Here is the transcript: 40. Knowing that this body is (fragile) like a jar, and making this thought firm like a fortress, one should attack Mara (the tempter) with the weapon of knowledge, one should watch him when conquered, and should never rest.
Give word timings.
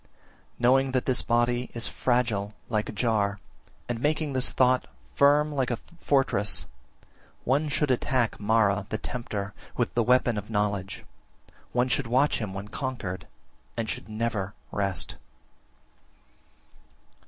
40. 0.55 0.55
Knowing 0.57 0.91
that 0.93 1.05
this 1.05 1.21
body 1.21 1.69
is 1.75 1.87
(fragile) 1.87 2.55
like 2.69 2.89
a 2.89 2.91
jar, 2.91 3.39
and 3.87 4.01
making 4.01 4.33
this 4.33 4.51
thought 4.51 4.87
firm 5.13 5.51
like 5.51 5.69
a 5.69 5.77
fortress, 5.99 6.65
one 7.43 7.69
should 7.69 7.91
attack 7.91 8.39
Mara 8.39 8.87
(the 8.89 8.97
tempter) 8.97 9.53
with 9.77 9.93
the 9.93 10.01
weapon 10.01 10.39
of 10.39 10.49
knowledge, 10.49 11.05
one 11.71 11.87
should 11.87 12.07
watch 12.07 12.39
him 12.39 12.51
when 12.51 12.67
conquered, 12.69 13.27
and 13.77 13.87
should 13.87 14.09
never 14.09 14.55
rest. 14.71 15.17